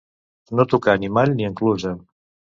[0.59, 1.95] No tocar ni mall ni enclusa.